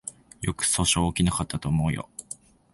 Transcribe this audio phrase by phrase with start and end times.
[0.41, 2.09] よく訴訟起きなかったと思うよ